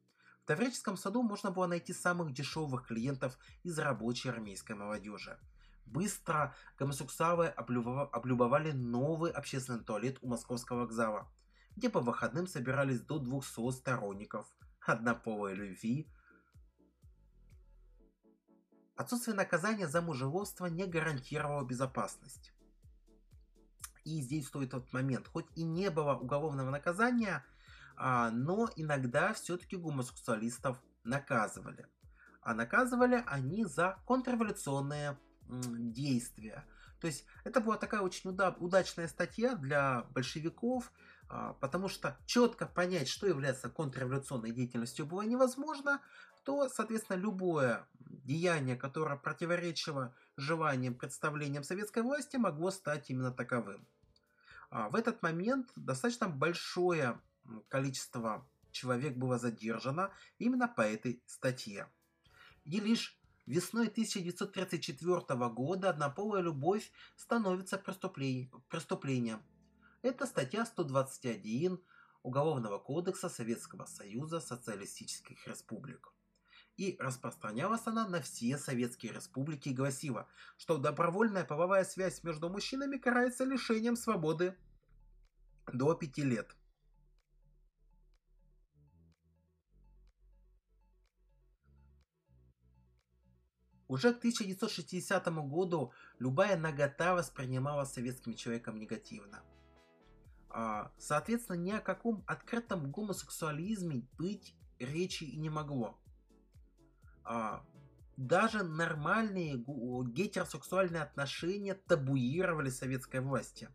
В 0.44 0.48
Таврическом 0.48 0.96
саду 0.96 1.24
можно 1.24 1.52
было 1.52 1.68
найти 1.68 1.94
самых 1.94 2.34
дешевых 2.34 2.88
клиентов 2.88 3.38
из 3.64 3.78
рабочей 3.78 4.30
армейской 4.30 4.76
молодежи. 4.76 5.38
Быстро 5.88 6.54
гомосексуалы 6.78 7.48
облюбовали 7.48 8.72
новый 8.72 9.32
общественный 9.32 9.84
туалет 9.84 10.20
у 10.22 10.28
Московского 10.28 10.82
вокзала, 10.82 11.28
где 11.76 11.90
по 11.90 12.00
выходным 12.00 12.48
собирались 12.48 13.02
до 13.02 13.20
200 13.20 13.72
сторонников 13.72 14.48
однополой 14.86 15.56
любви, 15.56 16.08
Отсутствие 18.98 19.36
наказания 19.36 19.88
за 19.88 20.02
мужеловство 20.02 20.66
не 20.66 20.88
гарантировало 20.88 21.64
безопасность. 21.64 22.52
И 24.04 24.22
здесь 24.22 24.48
стоит 24.48 24.72
тот 24.72 24.92
момент, 24.92 25.28
хоть 25.28 25.46
и 25.56 25.64
не 25.64 25.92
было 25.92 26.16
уголовного 26.16 26.72
наказания, 26.72 27.46
а, 27.96 28.32
но 28.32 28.68
иногда 28.76 29.34
все-таки 29.34 29.76
гомосексуалистов 29.76 30.82
наказывали. 31.04 31.86
А 32.42 32.56
наказывали 32.56 33.24
они 33.28 33.66
за 33.66 34.00
контрреволюционные 34.06 35.20
действия. 35.50 36.66
То 37.00 37.08
есть 37.08 37.26
это 37.44 37.62
была 37.62 37.78
такая 37.78 38.02
очень 38.02 38.30
удачная 38.60 39.08
статья 39.08 39.56
для 39.56 40.04
большевиков, 40.12 40.92
а, 41.30 41.54
потому 41.54 41.90
что 41.90 42.18
четко 42.26 42.66
понять, 42.66 43.08
что 43.08 43.28
является 43.28 43.70
контрреволюционной 43.70 44.52
деятельностью, 44.52 45.06
было 45.06 45.22
невозможно, 45.22 46.02
то, 46.44 46.70
соответственно, 46.70 47.18
любое 47.18 47.86
деяние, 48.00 48.78
которое 48.78 49.18
противоречило 49.18 50.16
желаниям, 50.38 50.96
представлениям 50.96 51.64
советской 51.64 52.04
власти, 52.04 52.38
могло 52.38 52.72
стать 52.72 53.10
именно 53.10 53.32
таковым. 53.32 53.86
А, 54.70 54.90
в 54.90 54.96
этот 54.96 55.22
момент 55.22 55.70
достаточно 55.76 56.30
большое 56.30 57.20
количество 57.70 58.48
человек 58.72 59.16
было 59.16 59.38
задержано 59.38 60.12
именно 60.40 60.68
по 60.68 60.82
этой 60.82 61.22
статье. 61.26 61.90
И 62.64 62.80
лишь 62.80 63.17
весной 63.48 63.88
1934 63.88 65.50
года 65.50 65.90
однополая 65.90 66.42
любовь 66.44 66.92
становится 67.16 67.78
преступлением. 67.80 69.42
Это 70.04 70.28
статья 70.28 70.66
121 70.66 71.80
Уголовного 72.24 72.78
кодекса 72.78 73.30
Советского 73.30 73.86
Союза 73.86 74.40
Социалистических 74.40 75.48
Республик 75.48 76.12
и 76.78 76.96
распространялась 77.00 77.86
она 77.86 78.08
на 78.08 78.22
все 78.22 78.58
советские 78.58 79.12
республики 79.12 79.70
и 79.70 79.74
гласила, 79.74 80.28
что 80.58 80.78
добровольная 80.78 81.44
половая 81.44 81.84
связь 81.84 82.24
между 82.24 82.50
мужчинами 82.50 82.98
карается 82.98 83.44
лишением 83.44 83.96
свободы 83.96 84.56
до 85.74 85.96
пяти 85.96 86.24
лет. 86.24 86.56
Уже 93.88 94.14
к 94.14 94.18
1960 94.18 95.28
году 95.48 95.94
любая 96.20 96.58
нагота 96.58 97.16
воспринималась 97.16 97.94
советским 97.94 98.36
человеком 98.36 98.78
негативно. 98.80 99.44
А, 100.50 100.92
соответственно, 100.98 101.58
ни 101.58 101.72
о 101.72 101.80
каком 101.80 102.24
открытом 102.28 102.92
гомосексуализме 102.92 104.08
быть 104.18 104.56
речи 104.80 105.24
и 105.24 105.38
не 105.38 105.50
могло 105.50 106.00
а, 107.24 107.64
даже 108.16 108.64
нормальные 108.64 109.58
гетеросексуальные 109.58 111.04
отношения 111.04 111.76
табуировали 111.76 112.70
советской 112.70 113.20
власти. 113.20 113.70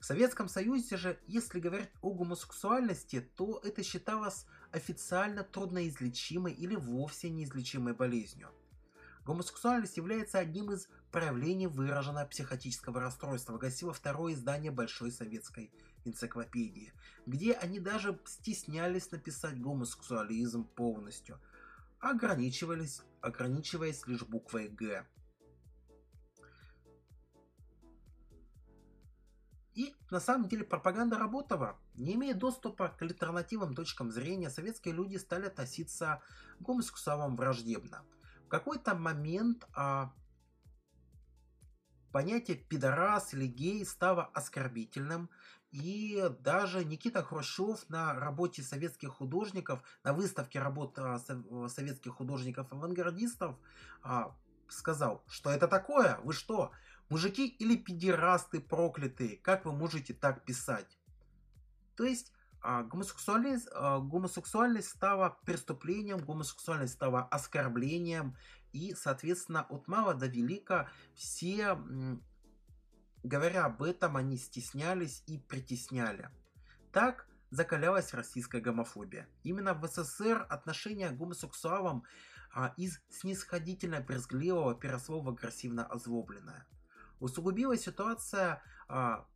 В 0.00 0.04
Советском 0.04 0.48
Союзе 0.48 0.96
же, 0.96 1.18
если 1.28 1.60
говорить 1.60 1.90
о 2.02 2.12
гомосексуальности, 2.12 3.20
то 3.20 3.60
это 3.62 3.84
считалось 3.84 4.46
официально 4.72 5.44
трудноизлечимой 5.44 6.52
или 6.52 6.74
вовсе 6.74 7.30
неизлечимой 7.30 7.94
болезнью. 7.94 8.50
Гомосексуальность 9.24 9.96
является 9.96 10.38
одним 10.38 10.72
из 10.72 10.88
проявлений 11.12 11.68
выраженного 11.68 12.26
психотического 12.26 13.00
расстройства, 13.00 13.56
гасило 13.56 13.92
второе 13.92 14.34
издание 14.34 14.72
Большой 14.72 15.12
советской 15.12 15.70
энциклопедии, 16.04 16.92
где 17.26 17.52
они 17.52 17.78
даже 17.78 18.18
стеснялись 18.24 19.10
написать 19.12 19.60
гомосексуализм 19.60 20.64
полностью– 20.64 21.40
ограничивались, 22.02 23.00
ограничиваясь 23.20 24.06
лишь 24.06 24.22
буквой 24.22 24.68
«Г». 24.68 25.06
на 30.12 30.20
самом 30.20 30.46
деле 30.46 30.62
пропаганда 30.62 31.18
работала. 31.18 31.78
Не 31.94 32.14
имея 32.14 32.34
доступа 32.34 32.88
к 32.88 33.00
альтернативным 33.00 33.74
точкам 33.74 34.12
зрения, 34.12 34.50
советские 34.50 34.94
люди 34.94 35.16
стали 35.16 35.46
относиться 35.46 36.20
к 36.58 36.62
гомосексуалам 36.62 37.34
враждебно. 37.34 38.04
В 38.44 38.48
какой-то 38.48 38.94
момент 38.94 39.66
а, 39.74 40.12
понятие 42.12 42.58
пидорас 42.58 43.32
или 43.32 43.46
гей 43.46 43.86
стало 43.86 44.26
оскорбительным, 44.34 45.30
и 45.70 46.30
даже 46.40 46.84
Никита 46.84 47.22
Хрущев 47.22 47.88
на 47.88 48.12
работе 48.12 48.62
советских 48.62 49.08
художников, 49.08 49.82
на 50.04 50.12
выставке 50.12 50.60
работ 50.60 50.98
а, 50.98 51.18
советских 51.68 52.12
художников-авангардистов 52.12 53.56
а, 54.02 54.36
сказал, 54.68 55.24
что 55.26 55.50
это 55.50 55.68
такое? 55.68 56.18
Вы 56.22 56.34
что, 56.34 56.72
мужики 57.12 57.46
или 57.46 57.76
педерасты 57.76 58.60
проклятые? 58.60 59.36
Как 59.36 59.64
вы 59.64 59.72
можете 59.72 60.14
так 60.14 60.44
писать? 60.44 60.98
То 61.96 62.04
есть 62.04 62.32
а, 62.62 62.82
гомосексуальность, 62.82 63.68
гомосексуальность 63.70 64.88
стала 64.88 65.38
преступлением, 65.44 66.18
гомосексуальность 66.18 66.94
стала 66.94 67.22
оскорблением, 67.24 68.36
и, 68.72 68.94
соответственно, 68.94 69.66
от 69.68 69.86
мала 69.88 70.14
до 70.14 70.26
велика 70.26 70.88
все 71.14 71.76
Говоря 73.22 73.66
об 73.66 73.82
этом, 73.82 74.16
они 74.16 74.36
стеснялись 74.36 75.22
и 75.28 75.38
притесняли. 75.38 76.28
Так 76.92 77.28
закалялась 77.50 78.14
российская 78.14 78.60
гомофобия. 78.60 79.28
Именно 79.44 79.74
в 79.74 79.86
СССР 79.86 80.44
отношение 80.50 81.10
к 81.10 81.16
гомосексуалам 81.16 82.04
а, 82.52 82.74
из 82.76 83.00
снисходительно-брезгливого 83.10 84.74
переросло 84.74 85.20
в 85.20 85.28
агрессивно-озлобленное. 85.28 86.66
Усугубилась 87.22 87.84
ситуация 87.84 88.60
а, 88.88 89.28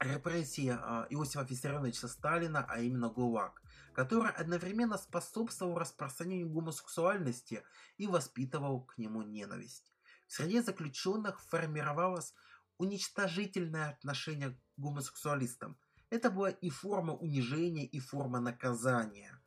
репрессии 0.00 0.70
а, 0.70 1.06
Иосифа 1.10 1.42
Виссарионовича 1.42 2.08
Сталина, 2.08 2.64
а 2.66 2.80
именно 2.80 3.10
ГУЛАГ, 3.10 3.62
который 3.92 4.32
одновременно 4.32 4.96
способствовал 4.96 5.78
распространению 5.78 6.48
гомосексуальности 6.48 7.62
и 7.98 8.06
воспитывал 8.06 8.86
к 8.86 8.96
нему 8.96 9.20
ненависть. 9.20 9.92
Среди 10.28 10.60
заключенных 10.60 11.42
формировалась 11.42 12.32
уничтожительное 12.78 13.90
отношение 13.90 14.52
к 14.52 14.58
гомосексуалистам. 14.78 15.76
Это 16.08 16.30
была 16.30 16.48
и 16.48 16.70
форма 16.70 17.12
унижения, 17.12 17.84
и 17.84 18.00
форма 18.00 18.40
наказания. 18.40 19.38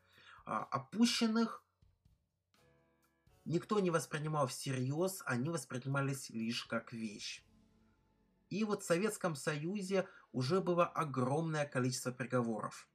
А, 0.46 0.60
опущенных 0.66 1.66
никто 3.46 3.80
не 3.80 3.90
воспринимал 3.90 4.48
всерьез, 4.48 5.22
они 5.26 5.50
воспринимались 5.50 6.30
лишь 6.30 6.66
как 6.66 6.94
вещь. 6.94 7.44
И 8.50 8.64
вот 8.64 8.84
в 8.84 8.86
Советском 8.86 9.36
Союзе 9.36 10.08
уже 10.32 10.62
было 10.62 10.86
огромное 10.86 11.66
количество 11.66 12.12
приговоров. 12.12 12.88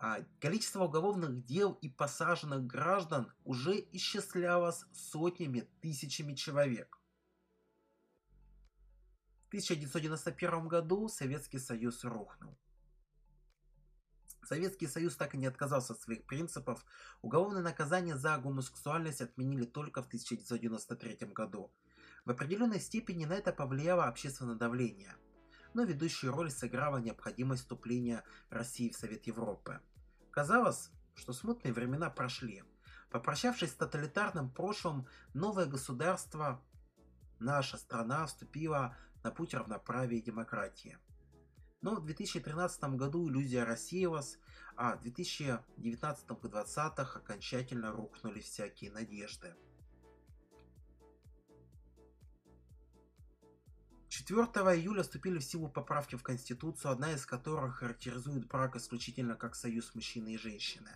А 0.00 0.20
количество 0.40 0.84
уголовных 0.84 1.44
дел 1.44 1.72
и 1.80 1.88
посаженных 1.88 2.66
граждан 2.66 3.32
уже 3.44 3.84
исчислялось 3.92 4.84
сотнями, 4.92 5.68
тысячами 5.80 6.34
человек. 6.34 7.02
1991 9.52 10.66
году 10.66 11.08
Советский 11.08 11.58
Союз 11.58 12.04
рухнул. 12.04 12.56
Советский 14.44 14.86
Союз 14.86 15.16
так 15.16 15.34
и 15.34 15.38
не 15.38 15.46
отказался 15.46 15.92
от 15.92 16.00
своих 16.00 16.24
принципов. 16.26 16.84
Уголовное 17.22 17.62
наказание 17.62 18.16
за 18.16 18.36
гомосексуальность 18.38 19.20
отменили 19.20 19.64
только 19.64 20.02
в 20.02 20.06
1993 20.06 21.28
году. 21.28 21.72
В 22.24 22.30
определенной 22.30 22.80
степени 22.80 23.24
на 23.24 23.34
это 23.34 23.52
повлияло 23.52 24.04
общественное 24.04 24.54
давление. 24.54 25.14
Но 25.74 25.84
ведущую 25.84 26.32
роль 26.32 26.50
сыграла 26.50 26.98
необходимость 26.98 27.62
вступления 27.62 28.24
России 28.50 28.90
в 28.90 28.96
Совет 28.96 29.26
Европы. 29.26 29.80
Казалось, 30.30 30.90
что 31.14 31.32
смутные 31.32 31.72
времена 31.72 32.10
прошли. 32.10 32.62
Попрощавшись 33.10 33.70
с 33.70 33.74
тоталитарным 33.74 34.50
прошлым, 34.50 35.06
новое 35.34 35.66
государство, 35.66 36.62
наша 37.38 37.76
страна, 37.76 38.26
вступила 38.26 38.96
на 39.22 39.30
путь 39.30 39.54
равноправия 39.54 40.18
и 40.18 40.22
демократии. 40.22 40.98
Но 41.82 41.96
в 41.96 42.04
2013 42.04 42.82
году 42.94 43.28
иллюзия 43.28 43.64
рассеялась, 43.64 44.38
а 44.76 44.96
в 44.96 45.04
2019-2020 45.04 46.90
окончательно 46.96 47.92
рухнули 47.92 48.40
всякие 48.40 48.90
надежды. 48.92 49.54
4 54.08 54.38
июля 54.76 55.02
вступили 55.02 55.38
в 55.38 55.44
силу 55.44 55.68
поправки 55.68 56.16
в 56.16 56.22
Конституцию, 56.22 56.92
одна 56.92 57.12
из 57.12 57.26
которых 57.26 57.78
характеризует 57.78 58.46
брак 58.46 58.76
исключительно 58.76 59.34
как 59.34 59.56
союз 59.56 59.94
мужчины 59.94 60.34
и 60.34 60.38
женщины. 60.38 60.90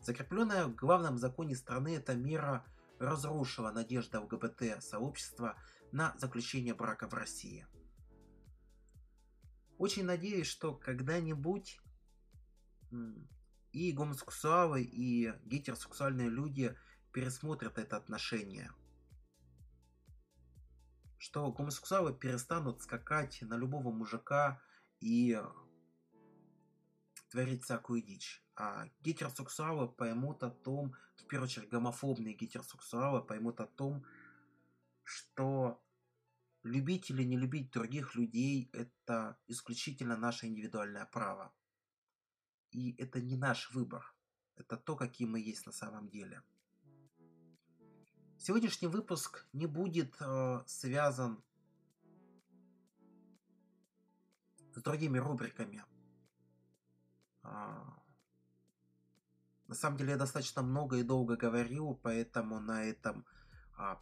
Закрепленная 0.00 0.66
в 0.66 0.74
главном 0.74 1.18
законе 1.18 1.54
страны 1.54 1.96
эта 1.96 2.14
мера 2.14 2.64
разрушила 2.98 3.70
надежды 3.72 4.18
ЛГБТ-сообщества 4.18 5.56
на 5.92 6.14
заключение 6.16 6.72
брака 6.72 7.08
в 7.08 7.14
России. 7.14 7.66
Очень 9.78 10.04
надеюсь, 10.04 10.48
что 10.48 10.74
когда-нибудь 10.74 11.80
и 13.72 13.92
гомосексуалы, 13.92 14.82
и 14.82 15.32
гетеросексуальные 15.44 16.28
люди 16.28 16.76
пересмотрят 17.12 17.78
это 17.78 17.96
отношение. 17.96 18.72
Что 21.16 21.50
гомосексуалы 21.52 22.12
перестанут 22.12 22.82
скакать 22.82 23.40
на 23.42 23.56
любого 23.56 23.92
мужика 23.92 24.60
и 25.00 25.40
творить 27.30 27.62
всякую 27.62 28.02
дичь. 28.02 28.42
А 28.56 28.88
гетеросексуалы 29.00 29.88
поймут 29.88 30.42
о 30.42 30.50
том, 30.50 30.94
в 31.16 31.24
первую 31.26 31.46
очередь 31.46 31.68
гомофобные 31.68 32.34
гетеросексуалы 32.34 33.22
поймут 33.22 33.60
о 33.60 33.66
том, 33.66 34.04
что 35.04 35.80
любить 36.62 37.10
или 37.10 37.22
не 37.22 37.36
любить 37.36 37.70
других 37.70 38.14
людей– 38.14 38.70
это 38.72 39.38
исключительно 39.46 40.16
наше 40.16 40.46
индивидуальное 40.46 41.06
право. 41.06 41.52
И 42.70 42.94
это 42.98 43.20
не 43.20 43.36
наш 43.36 43.70
выбор. 43.72 44.14
Это 44.56 44.76
то, 44.76 44.96
какие 44.96 45.26
мы 45.26 45.40
есть 45.40 45.66
на 45.66 45.72
самом 45.72 46.08
деле. 46.08 46.42
Сегодняшний 48.38 48.88
выпуск 48.88 49.46
не 49.52 49.66
будет 49.66 50.14
э, 50.20 50.62
связан 50.66 51.42
с 54.74 54.82
другими 54.82 55.18
рубриками. 55.18 55.84
А, 57.42 57.98
на 59.66 59.74
самом 59.74 59.96
деле 59.98 60.12
я 60.12 60.16
достаточно 60.16 60.62
много 60.62 60.96
и 60.96 61.02
долго 61.02 61.36
говорил, 61.36 61.94
поэтому 62.02 62.60
на 62.60 62.84
этом 62.84 63.26
а, 63.76 64.00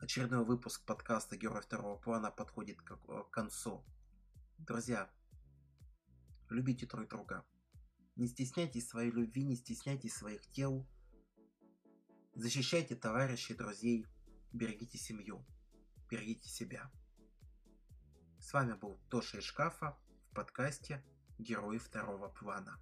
очередной 0.00 0.44
выпуск 0.44 0.84
подкаста 0.86 1.36
«Герой 1.36 1.60
второго 1.60 1.96
плана» 1.98 2.30
подходит 2.30 2.80
к, 2.80 2.96
к 2.96 3.30
концу. 3.30 3.84
Друзья, 4.58 5.10
любите 6.48 6.86
друг 6.86 7.08
друга. 7.08 7.44
Не 8.16 8.26
стесняйтесь 8.26 8.88
своей 8.88 9.10
любви, 9.10 9.44
не 9.44 9.56
стесняйтесь 9.56 10.14
своих 10.14 10.46
тел. 10.46 10.88
Защищайте 12.34 12.96
товарищей, 12.96 13.54
друзей. 13.54 14.06
Берегите 14.52 14.96
семью. 14.96 15.44
Берегите 16.08 16.48
себя. 16.48 16.90
С 18.38 18.52
вами 18.54 18.72
был 18.72 18.98
Тоша 19.10 19.38
из 19.38 19.44
шкафа 19.44 19.98
в 20.30 20.34
подкасте 20.34 21.04
«Герои 21.38 21.76
второго 21.78 22.28
плана». 22.28 22.80